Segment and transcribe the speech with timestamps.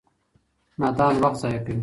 [0.79, 1.79] نادان وخت ضايع کوي